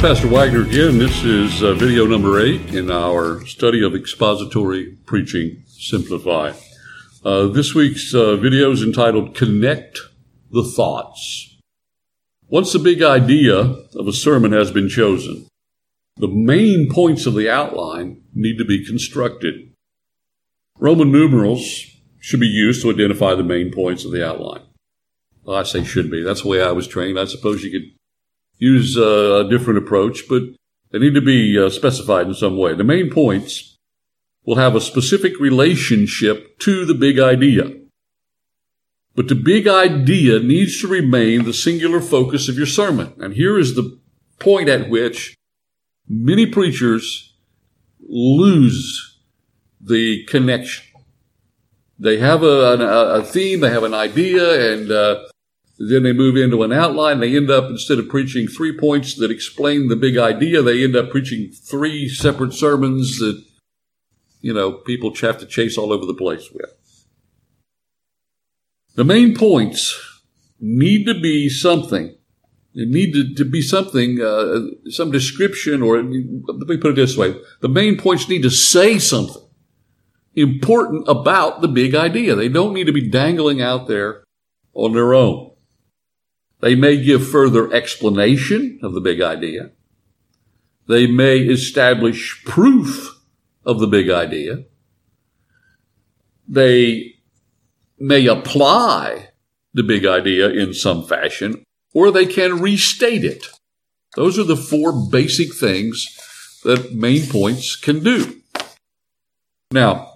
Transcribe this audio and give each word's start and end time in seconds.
Pastor 0.00 0.28
Wagner 0.28 0.62
again. 0.62 0.96
This 0.96 1.24
is 1.24 1.62
uh, 1.62 1.74
video 1.74 2.06
number 2.06 2.40
eight 2.40 2.74
in 2.74 2.90
our 2.90 3.44
study 3.44 3.84
of 3.84 3.94
expository 3.94 4.96
preaching 5.04 5.62
simplified. 5.66 6.54
Uh, 7.22 7.48
this 7.48 7.74
week's 7.74 8.14
uh, 8.14 8.36
video 8.36 8.70
is 8.70 8.82
entitled 8.82 9.34
Connect 9.34 10.00
the 10.50 10.64
Thoughts. 10.64 11.54
Once 12.48 12.72
the 12.72 12.78
big 12.78 13.02
idea 13.02 13.56
of 13.58 14.08
a 14.08 14.12
sermon 14.14 14.52
has 14.52 14.70
been 14.70 14.88
chosen, 14.88 15.46
the 16.16 16.28
main 16.28 16.88
points 16.90 17.26
of 17.26 17.34
the 17.34 17.50
outline 17.50 18.22
need 18.32 18.56
to 18.56 18.64
be 18.64 18.82
constructed. 18.82 19.70
Roman 20.78 21.12
numerals 21.12 21.84
should 22.18 22.40
be 22.40 22.46
used 22.46 22.80
to 22.80 22.90
identify 22.90 23.34
the 23.34 23.42
main 23.42 23.70
points 23.70 24.06
of 24.06 24.12
the 24.12 24.26
outline. 24.26 24.62
Well, 25.42 25.58
I 25.58 25.64
say 25.64 25.84
should 25.84 26.10
be. 26.10 26.22
That's 26.22 26.40
the 26.40 26.48
way 26.48 26.62
I 26.62 26.72
was 26.72 26.88
trained. 26.88 27.20
I 27.20 27.26
suppose 27.26 27.62
you 27.62 27.70
could 27.70 27.99
use 28.60 28.96
uh, 28.96 29.44
a 29.44 29.48
different 29.48 29.78
approach, 29.78 30.28
but 30.28 30.42
they 30.90 30.98
need 31.00 31.14
to 31.14 31.20
be 31.20 31.58
uh, 31.58 31.70
specified 31.70 32.28
in 32.28 32.34
some 32.34 32.56
way. 32.56 32.74
The 32.74 32.84
main 32.84 33.10
points 33.10 33.76
will 34.44 34.56
have 34.56 34.76
a 34.76 34.80
specific 34.80 35.40
relationship 35.40 36.58
to 36.60 36.84
the 36.84 36.94
big 36.94 37.18
idea. 37.18 37.72
But 39.16 39.28
the 39.28 39.34
big 39.34 39.66
idea 39.66 40.38
needs 40.38 40.80
to 40.80 40.88
remain 40.88 41.44
the 41.44 41.52
singular 41.52 42.00
focus 42.00 42.48
of 42.48 42.56
your 42.56 42.66
sermon. 42.66 43.12
And 43.18 43.34
here 43.34 43.58
is 43.58 43.74
the 43.74 43.98
point 44.38 44.68
at 44.68 44.88
which 44.88 45.34
many 46.08 46.46
preachers 46.46 47.34
lose 48.00 49.18
the 49.80 50.24
connection. 50.26 50.84
They 51.98 52.18
have 52.18 52.42
a, 52.42 52.46
a, 52.46 53.18
a 53.20 53.22
theme, 53.22 53.60
they 53.60 53.70
have 53.70 53.84
an 53.84 53.94
idea, 53.94 54.72
and 54.72 54.90
uh, 54.90 55.24
then 55.80 56.02
they 56.02 56.12
move 56.12 56.36
into 56.36 56.62
an 56.62 56.72
outline. 56.72 57.20
They 57.20 57.34
end 57.34 57.50
up, 57.50 57.70
instead 57.70 57.98
of 57.98 58.08
preaching 58.08 58.46
three 58.46 58.76
points 58.76 59.14
that 59.14 59.30
explain 59.30 59.88
the 59.88 59.96
big 59.96 60.18
idea, 60.18 60.60
they 60.60 60.84
end 60.84 60.94
up 60.94 61.10
preaching 61.10 61.50
three 61.50 62.06
separate 62.06 62.52
sermons 62.52 63.18
that, 63.18 63.42
you 64.42 64.52
know, 64.52 64.72
people 64.72 65.14
have 65.22 65.38
to 65.38 65.46
chase 65.46 65.78
all 65.78 65.90
over 65.90 66.04
the 66.04 66.14
place 66.14 66.50
with. 66.52 66.70
The 68.94 69.04
main 69.04 69.34
points 69.34 69.98
need 70.60 71.06
to 71.06 71.18
be 71.18 71.48
something. 71.48 72.14
They 72.74 72.84
need 72.84 73.14
to, 73.14 73.34
to 73.36 73.44
be 73.46 73.62
something, 73.62 74.20
uh, 74.20 74.90
some 74.90 75.10
description, 75.10 75.80
or 75.80 75.96
let 75.96 76.04
me 76.68 76.76
put 76.76 76.90
it 76.90 76.96
this 76.96 77.16
way. 77.16 77.34
The 77.60 77.68
main 77.70 77.96
points 77.96 78.28
need 78.28 78.42
to 78.42 78.50
say 78.50 78.98
something 78.98 79.42
important 80.34 81.04
about 81.08 81.62
the 81.62 81.68
big 81.68 81.94
idea. 81.94 82.34
They 82.34 82.48
don't 82.50 82.74
need 82.74 82.84
to 82.84 82.92
be 82.92 83.08
dangling 83.08 83.62
out 83.62 83.88
there 83.88 84.24
on 84.74 84.92
their 84.92 85.14
own. 85.14 85.49
They 86.60 86.74
may 86.74 87.02
give 87.02 87.26
further 87.26 87.72
explanation 87.72 88.78
of 88.82 88.94
the 88.94 89.00
big 89.00 89.20
idea. 89.20 89.70
They 90.86 91.06
may 91.06 91.38
establish 91.38 92.42
proof 92.44 93.20
of 93.64 93.80
the 93.80 93.86
big 93.86 94.10
idea. 94.10 94.64
They 96.46 97.14
may 97.98 98.26
apply 98.26 99.28
the 99.72 99.82
big 99.82 100.04
idea 100.04 100.48
in 100.50 100.74
some 100.74 101.06
fashion, 101.06 101.62
or 101.94 102.10
they 102.10 102.26
can 102.26 102.60
restate 102.60 103.24
it. 103.24 103.46
Those 104.16 104.38
are 104.38 104.44
the 104.44 104.56
four 104.56 104.92
basic 104.92 105.54
things 105.54 106.06
that 106.64 106.92
main 106.92 107.26
points 107.28 107.76
can 107.76 108.02
do. 108.02 108.40
Now, 109.70 110.14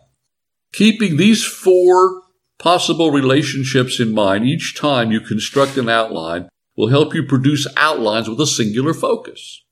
keeping 0.73 1.17
these 1.17 1.45
four 1.45 2.24
possible 2.59 3.11
relationships 3.11 4.01
in 4.01 4.15
mind 4.15 4.45
each 4.45 4.77
time 4.77 5.11
you 5.11 5.21
construct 5.21 5.77
an 5.77 5.89
outline 5.89 6.49
will 6.77 6.89
help 6.89 7.15
you 7.15 7.23
produce 7.23 7.67
outlines 7.77 8.29
with 8.29 8.41
a 8.41 8.47
singular 8.47 8.95
focus. 8.95 9.63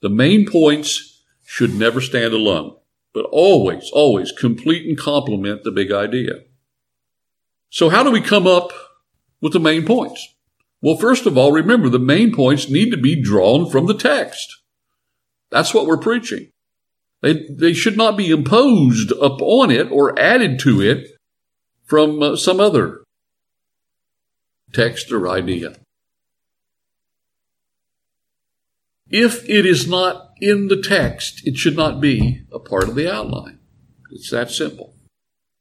The 0.00 0.08
main 0.08 0.46
points 0.50 1.22
should 1.44 1.74
never 1.74 2.00
stand 2.00 2.34
alone, 2.34 2.76
but 3.12 3.26
always, 3.30 3.90
always 3.92 4.32
complete 4.32 4.86
and 4.86 4.98
complement 4.98 5.62
the 5.62 5.70
big 5.70 5.92
idea. 5.92 6.40
So 7.70 7.88
how 7.88 8.02
do 8.02 8.10
we 8.10 8.20
come 8.20 8.46
up 8.46 8.72
with 9.40 9.52
the 9.52 9.60
main 9.60 9.84
points? 9.84 10.34
Well, 10.80 10.96
first 10.96 11.26
of 11.26 11.38
all, 11.38 11.52
remember 11.52 11.88
the 11.88 11.98
main 11.98 12.34
points 12.34 12.68
need 12.68 12.90
to 12.90 12.96
be 12.96 13.20
drawn 13.20 13.70
from 13.70 13.86
the 13.86 13.94
text. 13.94 14.60
That's 15.50 15.72
what 15.72 15.86
we're 15.86 15.96
preaching. 15.96 16.50
They, 17.22 17.46
they 17.48 17.72
should 17.72 17.96
not 17.96 18.18
be 18.18 18.30
imposed 18.30 19.10
upon 19.12 19.70
it 19.70 19.90
or 19.90 20.18
added 20.18 20.58
to 20.60 20.82
it 20.82 21.08
from 21.84 22.22
uh, 22.22 22.36
some 22.36 22.60
other 22.60 23.02
text 24.72 25.12
or 25.12 25.28
idea. 25.28 25.76
If 29.08 29.48
it 29.48 29.64
is 29.64 29.86
not 29.86 30.30
in 30.40 30.68
the 30.68 30.80
text, 30.80 31.46
it 31.46 31.56
should 31.56 31.76
not 31.76 32.00
be 32.00 32.42
a 32.52 32.58
part 32.58 32.88
of 32.88 32.94
the 32.94 33.12
outline. 33.12 33.60
It's 34.10 34.30
that 34.30 34.50
simple. 34.50 34.94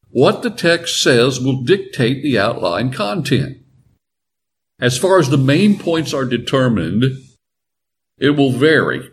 What 0.09 0.44
the 0.44 0.50
text 0.50 1.01
says 1.01 1.39
will 1.39 1.63
dictate 1.63 2.23
the 2.23 2.40
outline 2.40 2.91
content. 2.91 3.57
As 4.79 4.97
far 4.97 5.19
as 5.19 5.29
the 5.29 5.38
main 5.38 5.78
points 5.78 6.13
are 6.13 6.25
determined, 6.25 7.03
it 8.17 8.31
will 8.31 8.51
vary. 8.51 9.09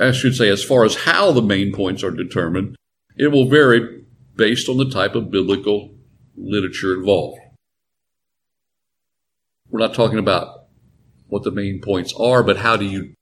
I 0.00 0.12
should 0.12 0.36
say, 0.36 0.48
as 0.48 0.62
far 0.62 0.84
as 0.84 1.04
how 1.04 1.32
the 1.32 1.42
main 1.42 1.72
points 1.72 2.02
are 2.02 2.10
determined, 2.10 2.76
it 3.16 3.28
will 3.28 3.48
vary 3.48 4.04
based 4.36 4.68
on 4.68 4.76
the 4.76 4.90
type 4.90 5.14
of 5.14 5.30
biblical 5.30 5.94
literature 6.36 6.94
involved. 6.94 7.38
We're 9.68 9.80
not 9.80 9.94
talking 9.94 10.18
about 10.18 10.66
what 11.28 11.44
the 11.44 11.50
main 11.50 11.80
points 11.80 12.12
are, 12.18 12.42
but 12.42 12.58
how 12.58 12.76
do 12.76 12.84
you 12.84 13.14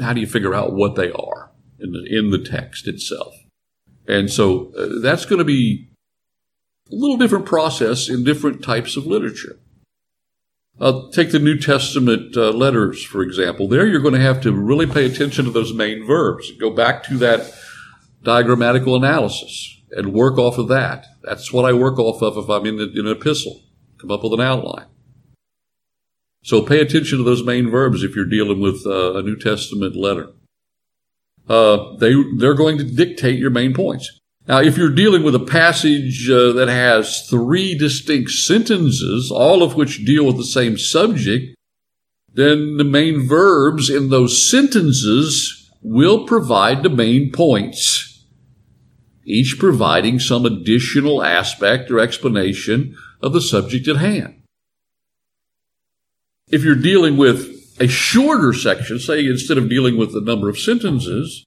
how 0.00 0.12
do 0.12 0.20
you 0.20 0.26
figure 0.26 0.54
out 0.54 0.72
what 0.72 0.94
they 0.94 1.10
are 1.10 1.50
in 1.78 1.92
the, 1.92 2.04
in 2.08 2.30
the 2.30 2.38
text 2.38 2.88
itself? 2.88 3.34
And 4.08 4.30
so 4.30 4.72
uh, 4.74 5.00
that's 5.02 5.26
going 5.26 5.38
to 5.38 5.44
be 5.44 5.90
a 6.90 6.94
little 6.94 7.16
different 7.16 7.46
process 7.46 8.08
in 8.08 8.24
different 8.24 8.62
types 8.62 8.96
of 8.96 9.06
literature. 9.06 9.58
Uh, 10.80 11.10
take 11.12 11.30
the 11.30 11.38
New 11.38 11.58
Testament 11.58 12.36
uh, 12.36 12.50
letters, 12.50 13.04
for 13.04 13.22
example. 13.22 13.68
There 13.68 13.86
you're 13.86 14.00
going 14.00 14.14
to 14.14 14.20
have 14.20 14.40
to 14.42 14.52
really 14.52 14.86
pay 14.86 15.04
attention 15.04 15.44
to 15.44 15.50
those 15.50 15.74
main 15.74 16.06
verbs. 16.06 16.50
Go 16.52 16.70
back 16.70 17.02
to 17.04 17.18
that 17.18 17.52
diagrammatical 18.24 18.96
analysis 18.96 19.81
and 19.92 20.12
work 20.12 20.38
off 20.38 20.58
of 20.58 20.68
that. 20.68 21.06
That's 21.22 21.52
what 21.52 21.64
I 21.64 21.72
work 21.72 21.98
off 21.98 22.22
of 22.22 22.36
if 22.36 22.48
I'm 22.48 22.66
in, 22.66 22.80
in 22.80 23.06
an 23.06 23.16
epistle. 23.16 23.62
Come 23.98 24.10
up 24.10 24.22
with 24.24 24.34
an 24.34 24.40
outline. 24.40 24.86
So 26.44 26.62
pay 26.62 26.80
attention 26.80 27.18
to 27.18 27.24
those 27.24 27.44
main 27.44 27.70
verbs 27.70 28.02
if 28.02 28.16
you're 28.16 28.24
dealing 28.24 28.60
with 28.60 28.84
uh, 28.84 29.14
a 29.14 29.22
New 29.22 29.36
Testament 29.36 29.94
letter. 29.94 30.30
Uh, 31.48 31.96
they 31.96 32.14
they're 32.38 32.54
going 32.54 32.78
to 32.78 32.84
dictate 32.84 33.38
your 33.38 33.50
main 33.50 33.74
points. 33.74 34.18
Now, 34.48 34.60
if 34.60 34.76
you're 34.76 34.90
dealing 34.90 35.22
with 35.22 35.36
a 35.36 35.40
passage 35.40 36.28
uh, 36.28 36.52
that 36.52 36.68
has 36.68 37.28
three 37.28 37.78
distinct 37.78 38.30
sentences, 38.30 39.30
all 39.30 39.62
of 39.62 39.76
which 39.76 40.04
deal 40.04 40.26
with 40.26 40.36
the 40.36 40.44
same 40.44 40.76
subject, 40.76 41.54
then 42.32 42.76
the 42.76 42.84
main 42.84 43.28
verbs 43.28 43.88
in 43.88 44.10
those 44.10 44.50
sentences 44.50 45.70
will 45.80 46.26
provide 46.26 46.82
the 46.82 46.90
main 46.90 47.30
points 47.30 48.11
each 49.24 49.56
providing 49.58 50.18
some 50.18 50.44
additional 50.44 51.22
aspect 51.22 51.90
or 51.90 51.98
explanation 51.98 52.96
of 53.20 53.32
the 53.32 53.40
subject 53.40 53.88
at 53.88 53.96
hand. 53.96 54.42
If 56.48 56.64
you're 56.64 56.74
dealing 56.74 57.16
with 57.16 57.48
a 57.80 57.88
shorter 57.88 58.52
section, 58.52 58.98
say 58.98 59.24
instead 59.26 59.58
of 59.58 59.68
dealing 59.68 59.96
with 59.96 60.12
the 60.12 60.20
number 60.20 60.48
of 60.48 60.58
sentences, 60.58 61.44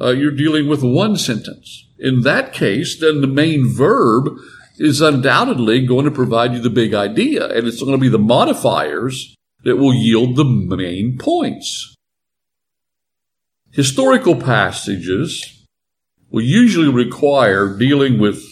uh, 0.00 0.10
you're 0.10 0.30
dealing 0.30 0.68
with 0.68 0.82
one 0.82 1.16
sentence. 1.16 1.86
In 1.98 2.22
that 2.22 2.52
case, 2.52 2.98
then 2.98 3.20
the 3.20 3.26
main 3.26 3.68
verb 3.68 4.36
is 4.78 5.00
undoubtedly 5.00 5.86
going 5.86 6.04
to 6.04 6.10
provide 6.10 6.52
you 6.52 6.60
the 6.60 6.70
big 6.70 6.94
idea, 6.94 7.48
and 7.48 7.66
it's 7.66 7.80
going 7.80 7.92
to 7.92 7.98
be 7.98 8.08
the 8.08 8.18
modifiers 8.18 9.34
that 9.64 9.76
will 9.76 9.94
yield 9.94 10.36
the 10.36 10.44
main 10.44 11.16
points. 11.18 11.94
Historical 13.72 14.36
passages 14.36 15.55
will 16.30 16.42
usually 16.42 16.88
require 16.88 17.76
dealing 17.76 18.18
with, 18.18 18.42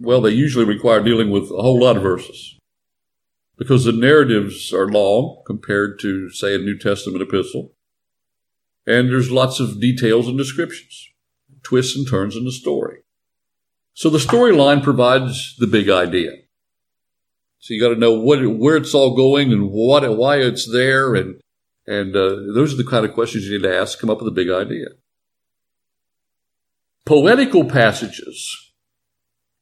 well, 0.00 0.20
they 0.20 0.30
usually 0.30 0.64
require 0.64 1.02
dealing 1.02 1.30
with 1.30 1.44
a 1.44 1.62
whole 1.62 1.80
lot 1.80 1.96
of 1.96 2.02
verses 2.02 2.58
because 3.56 3.84
the 3.84 3.92
narratives 3.92 4.72
are 4.72 4.88
long 4.88 5.42
compared 5.46 5.98
to, 6.00 6.30
say, 6.30 6.54
a 6.54 6.58
New 6.58 6.78
Testament 6.78 7.22
epistle. 7.22 7.72
And 8.86 9.08
there's 9.08 9.30
lots 9.30 9.60
of 9.60 9.80
details 9.80 10.28
and 10.28 10.36
descriptions, 10.36 11.08
twists 11.62 11.96
and 11.96 12.06
turns 12.06 12.36
in 12.36 12.44
the 12.44 12.52
story. 12.52 12.98
So 13.94 14.10
the 14.10 14.18
storyline 14.18 14.82
provides 14.82 15.56
the 15.56 15.66
big 15.66 15.88
idea. 15.88 16.32
So 17.60 17.72
you 17.72 17.80
got 17.80 17.94
to 17.94 18.00
know 18.00 18.12
what, 18.12 18.44
where 18.58 18.76
it's 18.76 18.92
all 18.92 19.16
going 19.16 19.52
and 19.52 19.70
what, 19.70 20.18
why 20.18 20.36
it's 20.36 20.70
there. 20.70 21.14
And, 21.14 21.40
and, 21.86 22.14
uh, 22.14 22.52
those 22.52 22.74
are 22.74 22.76
the 22.76 22.84
kind 22.84 23.06
of 23.06 23.14
questions 23.14 23.46
you 23.46 23.56
need 23.56 23.62
to 23.62 23.74
ask, 23.74 23.94
to 23.94 24.00
come 24.00 24.10
up 24.10 24.18
with 24.18 24.28
a 24.28 24.32
big 24.32 24.50
idea 24.50 24.88
poetical 27.04 27.64
passages. 27.64 28.72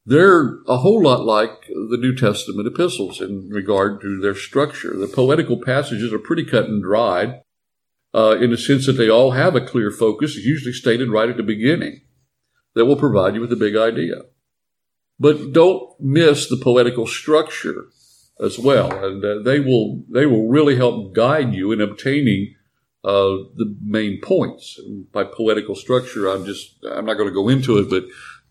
They're 0.05 0.59
a 0.67 0.79
whole 0.79 1.03
lot 1.03 1.25
like 1.25 1.67
the 1.69 1.99
New 1.99 2.15
Testament 2.15 2.67
epistles 2.67 3.21
in 3.21 3.49
regard 3.51 4.01
to 4.01 4.21
their 4.21 4.35
structure. 4.35 4.97
The 4.97 5.07
poetical 5.07 5.61
passages 5.61 6.13
are 6.13 6.19
pretty 6.19 6.45
cut 6.45 6.65
and 6.65 6.83
dried. 6.83 7.41
uh, 8.15 8.37
in 8.41 8.51
the 8.51 8.59
sense 8.59 8.87
that 8.87 8.93
they 8.93 9.09
all 9.09 9.33
have 9.33 9.57
a 9.57 9.61
clear 9.61 9.91
focus, 9.91 10.37
usually 10.37 10.73
stated 10.73 11.11
right 11.11 11.29
at 11.31 11.37
the 11.37 11.43
beginning, 11.43 12.03
that 12.75 12.85
will 12.85 12.97
provide 12.97 13.35
you 13.35 13.41
with 13.41 13.53
a 13.53 13.57
big 13.57 13.77
idea. 13.77 14.23
But 15.19 15.53
don't 15.53 15.89
miss 16.01 16.49
the 16.49 16.57
poetical 16.57 17.07
structure 17.07 17.87
as 18.41 18.59
well, 18.59 18.93
and 19.05 19.25
uh, 19.25 19.39
they 19.43 19.61
will 19.61 20.05
they 20.11 20.27
will 20.27 20.49
really 20.49 20.77
help 20.77 21.15
guide 21.15 21.55
you 21.55 21.71
in 21.71 21.81
obtaining 21.81 22.55
uh, 23.05 23.51
the 23.57 23.77
main 23.85 24.21
points. 24.21 24.79
by 25.13 25.25
poetical 25.25 25.75
structure, 25.75 26.29
I'm 26.29 26.45
just 26.45 26.77
I'm 26.85 27.07
not 27.07 27.15
going 27.15 27.29
to 27.29 27.35
go 27.35 27.49
into 27.49 27.79
it, 27.79 27.91
but 27.91 28.05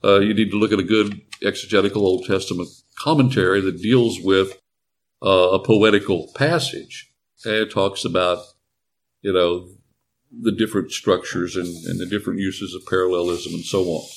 uh, 0.03 0.19
you 0.19 0.33
need 0.33 0.51
to 0.51 0.57
look 0.57 0.71
at 0.71 0.79
a 0.79 0.83
good 0.83 1.21
exegetical 1.43 2.05
Old 2.05 2.25
Testament 2.25 2.69
commentary 2.97 3.61
that 3.61 3.81
deals 3.81 4.19
with 4.19 4.57
uh, 5.23 5.51
a 5.51 5.63
poetical 5.63 6.31
passage. 6.35 7.11
And 7.45 7.55
it 7.55 7.71
talks 7.71 8.05
about, 8.05 8.39
you 9.21 9.33
know, 9.33 9.69
the 10.31 10.51
different 10.51 10.91
structures 10.91 11.55
and, 11.55 11.67
and 11.85 11.99
the 11.99 12.05
different 12.05 12.39
uses 12.39 12.73
of 12.73 12.85
parallelism 12.87 13.53
and 13.53 13.65
so 13.65 13.83
on. 13.85 14.07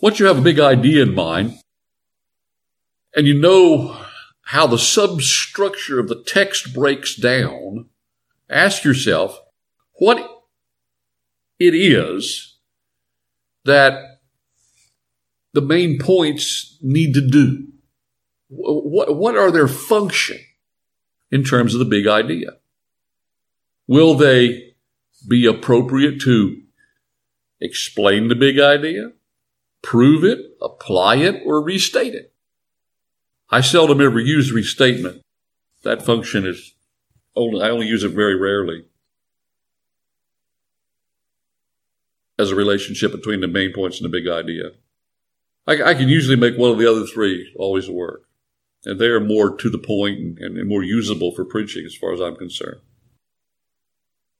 Once 0.00 0.20
you 0.20 0.26
have 0.26 0.38
a 0.38 0.42
big 0.42 0.60
idea 0.60 1.02
in 1.02 1.14
mind, 1.14 1.54
and 3.14 3.26
you 3.26 3.38
know 3.38 3.96
how 4.42 4.66
the 4.66 4.78
substructure 4.78 5.98
of 5.98 6.08
the 6.08 6.22
text 6.22 6.74
breaks 6.74 7.16
down, 7.16 7.88
ask 8.48 8.84
yourself 8.84 9.40
what 9.94 10.18
it 11.58 11.74
is 11.74 12.58
that 13.64 14.20
the 15.52 15.60
main 15.60 15.98
points 15.98 16.78
need 16.82 17.14
to 17.14 17.26
do. 17.26 17.68
What, 18.48 19.16
what 19.16 19.36
are 19.36 19.50
their 19.50 19.68
function 19.68 20.38
in 21.30 21.42
terms 21.42 21.74
of 21.74 21.78
the 21.78 21.84
big 21.84 22.06
idea? 22.06 22.58
Will 23.88 24.14
they 24.14 24.74
be 25.26 25.46
appropriate 25.46 26.20
to 26.20 26.62
explain 27.60 28.28
the 28.28 28.34
big 28.34 28.60
idea, 28.60 29.12
prove 29.82 30.24
it, 30.24 30.38
apply 30.60 31.16
it, 31.16 31.42
or 31.44 31.62
restate 31.62 32.14
it? 32.14 32.32
I 33.48 33.60
seldom 33.60 34.00
ever 34.00 34.20
use 34.20 34.52
restatement. 34.52 35.22
That 35.82 36.04
function 36.04 36.46
is 36.46 36.75
only, 37.36 37.62
I 37.62 37.70
only 37.70 37.86
use 37.86 38.02
it 38.02 38.10
very 38.10 38.34
rarely 38.34 38.84
as 42.38 42.50
a 42.50 42.54
relationship 42.54 43.12
between 43.12 43.40
the 43.40 43.48
main 43.48 43.72
points 43.72 44.00
and 44.00 44.04
the 44.04 44.20
big 44.20 44.28
idea. 44.28 44.72
I, 45.66 45.90
I 45.90 45.94
can 45.94 46.08
usually 46.08 46.36
make 46.36 46.56
one 46.56 46.70
of 46.70 46.78
the 46.78 46.90
other 46.90 47.04
three 47.06 47.52
always 47.56 47.90
work. 47.90 48.22
And 48.84 49.00
they 49.00 49.06
are 49.06 49.20
more 49.20 49.56
to 49.56 49.70
the 49.70 49.78
point 49.78 50.18
and, 50.18 50.38
and, 50.38 50.68
more 50.68 50.82
usable 50.82 51.32
for 51.32 51.44
preaching 51.44 51.84
as 51.84 51.94
far 51.94 52.12
as 52.12 52.20
I'm 52.20 52.36
concerned. 52.36 52.80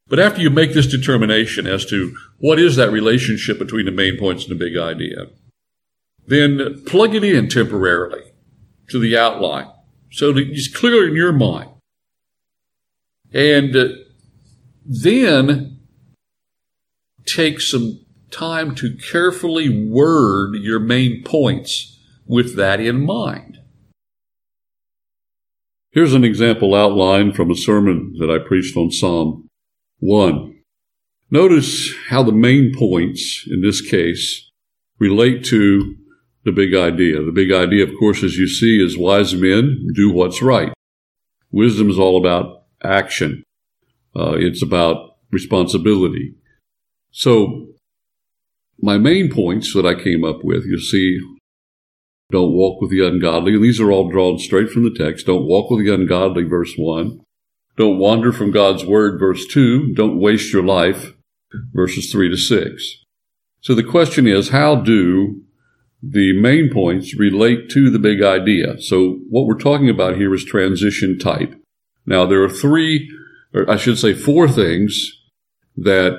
But 0.06 0.20
after 0.20 0.40
you 0.40 0.50
make 0.50 0.72
this 0.72 0.86
determination 0.86 1.66
as 1.66 1.84
to 1.86 2.16
what 2.38 2.60
is 2.60 2.76
that 2.76 2.92
relationship 2.92 3.58
between 3.58 3.86
the 3.86 3.92
main 3.92 4.16
points 4.18 4.44
and 4.44 4.52
the 4.52 4.64
big 4.64 4.78
idea, 4.78 5.26
then 6.26 6.84
plug 6.86 7.14
it 7.16 7.24
in 7.24 7.48
temporarily 7.48 8.22
to 8.88 9.00
the 9.00 9.16
outline 9.16 9.68
so 10.12 10.32
that 10.32 10.46
it's 10.48 10.68
clear 10.68 11.08
in 11.08 11.16
your 11.16 11.32
mind. 11.32 11.70
And 13.32 13.76
uh, 13.76 13.88
then 14.84 15.78
take 17.26 17.60
some 17.60 18.00
time 18.30 18.74
to 18.76 18.96
carefully 18.96 19.88
word 19.88 20.56
your 20.56 20.80
main 20.80 21.22
points 21.24 21.98
with 22.26 22.56
that 22.56 22.80
in 22.80 23.04
mind. 23.04 23.58
Here's 25.90 26.14
an 26.14 26.24
example 26.24 26.74
outline 26.74 27.32
from 27.32 27.50
a 27.50 27.56
sermon 27.56 28.14
that 28.18 28.30
I 28.30 28.38
preached 28.38 28.76
on 28.76 28.90
Psalm 28.90 29.48
1. 30.00 30.54
Notice 31.30 31.94
how 32.08 32.22
the 32.22 32.32
main 32.32 32.72
points 32.76 33.44
in 33.50 33.62
this 33.62 33.80
case 33.80 34.50
relate 34.98 35.44
to 35.46 35.96
the 36.44 36.52
big 36.52 36.74
idea. 36.74 37.22
The 37.22 37.32
big 37.32 37.50
idea, 37.50 37.82
of 37.82 37.90
course, 37.98 38.22
as 38.22 38.36
you 38.36 38.46
see, 38.46 38.84
is 38.84 38.96
wise 38.96 39.34
men 39.34 39.88
do 39.94 40.10
what's 40.12 40.42
right. 40.42 40.72
Wisdom 41.50 41.90
is 41.90 41.98
all 41.98 42.16
about 42.16 42.55
action. 42.82 43.42
Uh, 44.14 44.34
it's 44.36 44.62
about 44.62 45.16
responsibility. 45.30 46.34
So, 47.10 47.68
my 48.78 48.98
main 48.98 49.30
points 49.30 49.72
that 49.74 49.86
I 49.86 49.94
came 49.94 50.24
up 50.24 50.44
with, 50.44 50.64
you 50.64 50.78
see, 50.78 51.18
don't 52.30 52.52
walk 52.52 52.80
with 52.80 52.90
the 52.90 53.06
ungodly. 53.06 53.54
And 53.54 53.64
these 53.64 53.80
are 53.80 53.90
all 53.90 54.10
drawn 54.10 54.38
straight 54.38 54.70
from 54.70 54.84
the 54.84 54.96
text. 54.96 55.26
Don't 55.26 55.46
walk 55.46 55.70
with 55.70 55.84
the 55.84 55.94
ungodly, 55.94 56.44
verse 56.44 56.74
1. 56.76 57.20
Don't 57.76 57.98
wander 57.98 58.32
from 58.32 58.50
God's 58.50 58.84
word, 58.84 59.18
verse 59.18 59.46
2. 59.46 59.94
Don't 59.94 60.20
waste 60.20 60.52
your 60.52 60.64
life, 60.64 61.14
verses 61.72 62.10
3 62.10 62.30
to 62.30 62.36
6. 62.36 63.04
So 63.60 63.74
the 63.74 63.82
question 63.82 64.26
is, 64.26 64.50
how 64.50 64.76
do 64.76 65.42
the 66.02 66.38
main 66.40 66.70
points 66.72 67.16
relate 67.18 67.68
to 67.70 67.90
the 67.90 67.98
big 67.98 68.22
idea. 68.22 68.80
So 68.80 69.18
what 69.28 69.46
we're 69.46 69.58
talking 69.58 69.90
about 69.90 70.16
here 70.16 70.34
is 70.34 70.44
transition 70.44 71.18
type. 71.18 71.54
Now 72.06 72.26
there 72.26 72.42
are 72.42 72.48
three, 72.48 73.10
or 73.52 73.68
I 73.70 73.76
should 73.76 73.98
say 73.98 74.14
four 74.14 74.48
things 74.48 75.12
that 75.76 76.18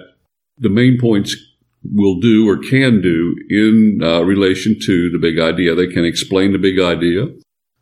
the 0.58 0.70
main 0.70 1.00
points 1.00 1.36
will 1.84 2.20
do 2.20 2.50
or 2.50 2.58
can 2.58 3.02
do 3.02 3.36
in 3.50 4.00
uh, 4.04 4.22
relation 4.22 4.78
to 4.86 5.10
the 5.10 5.20
big 5.20 5.40
idea. 5.40 5.76
They 5.76 5.88
can 5.88 6.06
explain 6.06 6.52
the 6.52 6.58
big 6.58 6.80
idea, 6.80 7.28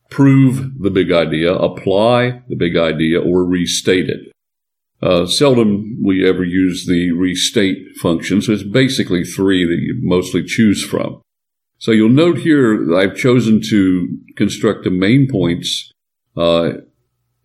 prove 0.10 0.80
the 0.80 0.92
big 0.92 1.12
idea, 1.12 1.54
apply 1.54 2.42
the 2.48 2.56
big 2.56 2.78
idea, 2.78 3.20
or 3.20 3.44
restate 3.44 4.10
it. 4.10 4.32
Uh, 5.02 5.26
seldom 5.26 6.02
we 6.04 6.28
ever 6.28 6.44
use 6.44 6.86
the 6.86 7.12
restate 7.12 7.96
function, 8.02 8.42
so 8.42 8.54
it's 8.54 8.64
basically 8.64 9.24
three 9.24 9.66
that 9.66 9.82
you 9.82 9.98
mostly 10.02 10.44
choose 10.44 10.84
from. 10.84 11.22
So 11.78 11.92
you'll 11.92 12.10
note 12.10 12.40
here 12.40 12.96
I've 12.96 13.18
chosen 13.18 13.62
to 13.70 14.18
construct 14.36 14.84
the 14.84 14.90
main 14.90 15.28
points 15.30 15.92
uh, 16.38 16.70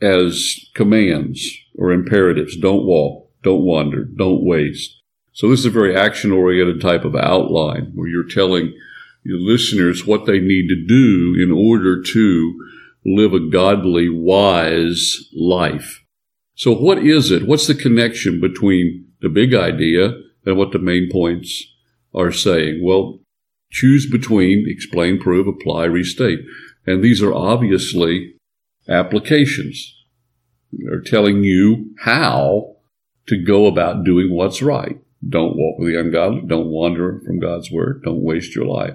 as 0.03 0.59
commands 0.75 1.49
or 1.77 1.93
imperatives. 1.93 2.57
Don't 2.57 2.85
walk, 2.85 3.31
don't 3.43 3.63
wander, 3.63 4.05
don't 4.05 4.45
waste. 4.45 5.01
So 5.33 5.49
this 5.49 5.61
is 5.61 5.67
a 5.67 5.71
very 5.71 5.97
action 5.97 6.33
oriented 6.33 6.81
type 6.81 7.05
of 7.05 7.15
outline 7.15 7.93
where 7.95 8.09
you're 8.09 8.29
telling 8.29 8.75
your 9.23 9.39
listeners 9.39 10.07
what 10.07 10.27
they 10.27 10.39
need 10.39 10.69
to 10.69 10.87
do 10.87 11.37
in 11.41 11.53
order 11.53 12.03
to 12.03 12.69
live 13.05 13.33
a 13.33 13.49
godly, 13.49 14.09
wise 14.09 15.29
life. 15.35 16.05
So 16.55 16.75
what 16.75 16.99
is 16.99 17.31
it? 17.31 17.47
What's 17.47 17.67
the 17.67 17.75
connection 17.75 18.41
between 18.41 19.07
the 19.23 19.29
big 19.29 19.55
idea 19.55 20.13
and 20.45 20.57
what 20.57 20.73
the 20.73 20.79
main 20.79 21.09
points 21.11 21.65
are 22.15 22.33
saying? 22.33 22.81
Well, 22.83 23.21
choose 23.71 24.11
between 24.11 24.67
explain, 24.69 25.19
prove, 25.19 25.47
apply, 25.47 25.85
restate. 25.85 26.41
And 26.87 27.03
these 27.03 27.23
are 27.23 27.33
obviously 27.33 28.35
applications. 28.91 29.95
They're 30.73 31.01
telling 31.01 31.45
you 31.45 31.95
how 32.01 32.77
to 33.29 33.43
go 33.43 33.67
about 33.67 34.05
doing 34.05 34.35
what's 34.35 34.63
right. 34.63 34.99
Don't 35.27 35.57
walk 35.57 35.79
with 35.79 35.93
the 35.93 36.01
ungodly. 36.01 36.43
Don't 36.47 36.69
wander 36.69 37.21
from 37.25 37.39
God's 37.39 37.71
word. 37.71 38.03
Don't 38.05 38.23
waste 38.23 38.55
your 38.55 38.67
life. 38.67 38.95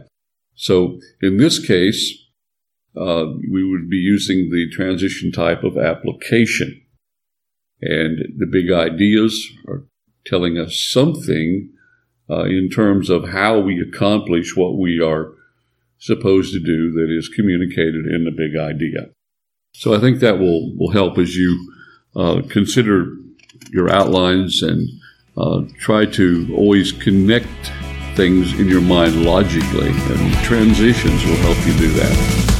So 0.56 1.00
in 1.22 1.38
this 1.38 1.66
case, 1.66 2.26
uh, 2.98 3.26
we 3.52 3.64
would 3.64 3.90
be 3.90 3.98
using 3.98 4.50
the 4.50 4.70
transition 4.72 5.32
type 5.32 5.64
of 5.64 5.78
application. 5.78 6.82
And 7.82 8.20
the 8.38 8.48
big 8.48 8.72
ideas 8.72 9.52
are 9.68 9.84
telling 10.26 10.58
us 10.58 10.80
something 10.80 11.70
uh, 12.30 12.46
in 12.46 12.70
terms 12.70 13.10
of 13.10 13.30
how 13.30 13.60
we 13.60 13.80
accomplish 13.80 14.56
what 14.56 14.78
we 14.78 15.00
are 15.00 15.34
supposed 16.00 16.54
to 16.54 16.60
do 16.60 16.92
that 16.94 17.16
is 17.16 17.30
communicated 17.30 18.06
in 18.06 18.26
the 18.26 18.32
big 18.32 18.58
idea. 18.60 19.10
So 19.78 19.94
I 19.94 20.00
think 20.00 20.20
that 20.22 20.40
will, 20.40 20.74
will 20.78 20.92
help 20.92 21.18
as 21.18 21.36
you 21.36 21.74
uh, 22.16 22.42
consider 22.50 23.18
your 23.72 23.92
outlines 23.92 24.64
and 24.64 24.88
uh, 25.38 25.64
try 25.78 26.06
to 26.06 26.56
always 26.56 26.94
connect 26.94 27.48
things 28.16 28.58
in 28.58 28.70
your 28.70 28.82
mind 28.82 29.26
logically, 29.26 29.90
and 29.90 30.34
transitions 30.46 31.26
will 31.26 31.36
help 31.36 31.58
you 31.68 31.74
do 31.74 31.90
that. 31.92 32.55